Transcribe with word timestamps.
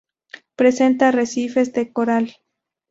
Presenta 0.55 1.09
arrecifes 1.09 1.73
de 1.73 1.93
coral. 1.93 2.35